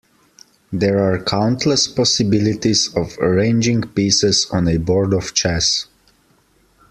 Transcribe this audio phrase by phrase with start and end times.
[0.73, 5.85] There are countless possibilities of arranging pieces on a board of chess.